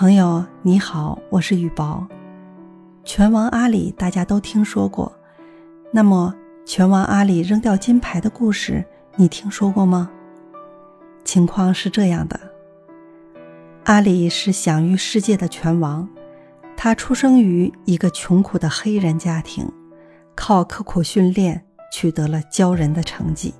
[0.00, 2.06] 朋友你好，我是雨宝。
[3.04, 5.12] 拳王阿里大家都听说过，
[5.92, 6.34] 那么
[6.64, 8.82] 拳王阿里扔掉金牌的故事，
[9.16, 10.10] 你听说过吗？
[11.22, 12.40] 情况是这样的：
[13.84, 16.08] 阿里是享誉世界的拳王，
[16.78, 19.70] 他出生于一个穷苦的黑人家庭，
[20.34, 21.62] 靠刻苦训练
[21.92, 23.52] 取得了骄人的成绩。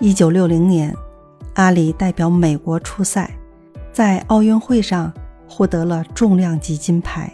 [0.00, 0.94] 一九六零年，
[1.54, 3.34] 阿里代表美国出赛，
[3.90, 5.10] 在奥运会上。
[5.50, 7.30] 获得了重量级金牌。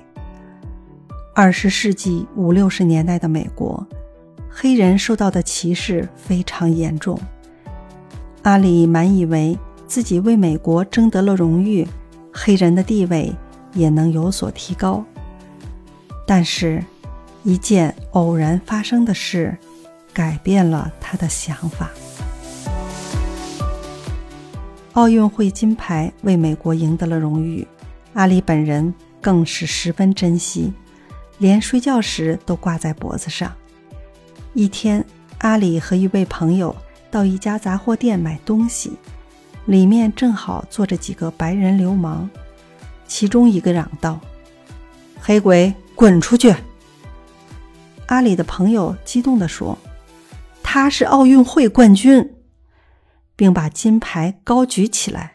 [1.34, 3.86] 二十世纪五六十年代的美国，
[4.48, 7.20] 黑人受到的歧视非常严重。
[8.42, 11.86] 阿里满以为自己为美国争得了荣誉，
[12.32, 13.30] 黑人的地位
[13.74, 15.04] 也能有所提高。
[16.26, 16.82] 但是，
[17.44, 19.54] 一件偶然发生的事，
[20.14, 21.90] 改变了他的想法。
[24.94, 27.68] 奥运会金牌为美国赢得了荣誉。
[28.16, 30.72] 阿里本人更是十分珍惜，
[31.36, 33.54] 连睡觉时都挂在脖子上。
[34.54, 35.04] 一天，
[35.40, 36.74] 阿里和一位朋友
[37.10, 38.96] 到一家杂货店买东西，
[39.66, 42.28] 里面正好坐着几个白人流氓。
[43.06, 44.18] 其中一个嚷道
[45.20, 46.54] ：“黑鬼，滚出去！”
[48.08, 49.76] 阿里的朋友激动地说
[50.64, 52.34] ：“他是奥运会冠军，
[53.36, 55.34] 并把金牌高举起来。”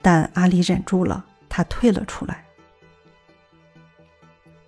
[0.00, 1.26] 但阿里忍住了。
[1.54, 2.46] 他退了出来。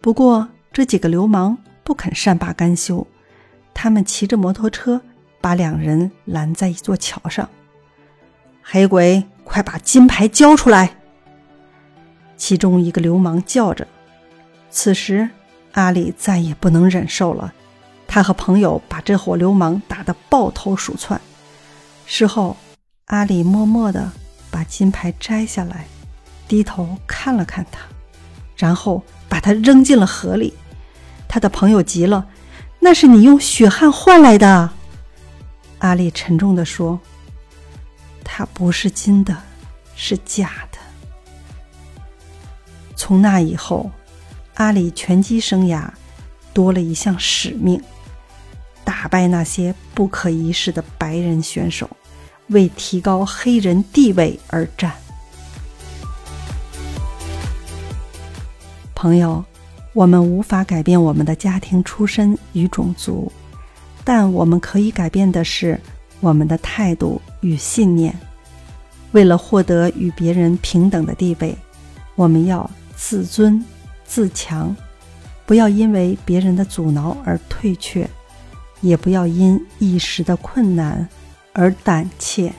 [0.02, 3.06] 不过，这几个流氓不肯善罢甘休，
[3.72, 5.00] 他们骑着摩托车
[5.40, 7.48] 把两人拦在一座桥上。
[8.62, 10.94] 黑鬼，快把金牌交出来！
[12.36, 13.88] 其中一个流氓叫着。
[14.68, 15.30] 此时，
[15.72, 17.54] 阿里再也不能忍受了，
[18.06, 21.18] 他和朋友把这伙流氓打得抱头鼠窜。
[22.04, 22.58] 事后，
[23.06, 24.12] 阿里默默地
[24.50, 25.86] 把金牌摘下来。
[26.46, 27.80] 低头看了看他，
[28.56, 30.54] 然后把他扔进了河里。
[31.28, 32.26] 他的朋友急了
[32.80, 34.70] ：“那是你用血汗换来的。”
[35.80, 37.00] 阿里沉重地说
[38.24, 39.36] ：“它不是金的，
[39.96, 40.78] 是假的。”
[42.96, 43.90] 从那以后，
[44.54, 45.88] 阿里拳击生涯
[46.52, 47.82] 多了一项使命：
[48.84, 51.90] 打败那些不可一世的白人选手，
[52.48, 54.92] 为提高黑人地位而战。
[59.04, 59.44] 朋友，
[59.92, 63.30] 我们无法改变我们的家庭出身与种族，
[64.02, 65.78] 但我们可以改变的是
[66.20, 68.18] 我们的态度与信念。
[69.12, 71.54] 为了获得与别人平等的地位，
[72.14, 73.62] 我们要自尊
[74.06, 74.74] 自强，
[75.44, 78.08] 不要因为别人的阻挠而退却，
[78.80, 81.06] 也不要因一时的困难
[81.52, 82.50] 而胆怯。